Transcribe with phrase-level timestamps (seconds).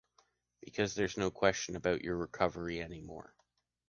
[0.61, 3.35] Because there’s no question about your recovery anymore.